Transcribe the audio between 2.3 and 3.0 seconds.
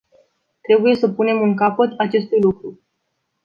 lucru.